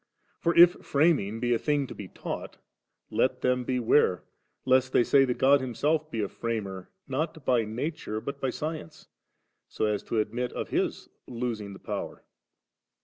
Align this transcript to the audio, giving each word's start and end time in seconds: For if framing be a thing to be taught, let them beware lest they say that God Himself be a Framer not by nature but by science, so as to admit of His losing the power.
For 0.39 0.57
if 0.57 0.71
framing 0.83 1.39
be 1.39 1.53
a 1.53 1.59
thing 1.59 1.85
to 1.85 1.93
be 1.93 2.07
taught, 2.07 2.57
let 3.11 3.41
them 3.41 3.63
beware 3.63 4.23
lest 4.65 4.93
they 4.93 5.03
say 5.03 5.25
that 5.25 5.37
God 5.37 5.61
Himself 5.61 6.09
be 6.09 6.21
a 6.23 6.27
Framer 6.27 6.89
not 7.07 7.45
by 7.45 7.65
nature 7.65 8.19
but 8.19 8.41
by 8.41 8.49
science, 8.49 9.09
so 9.69 9.85
as 9.85 10.01
to 10.05 10.19
admit 10.19 10.53
of 10.53 10.69
His 10.69 11.07
losing 11.27 11.73
the 11.73 11.77
power. 11.79 12.23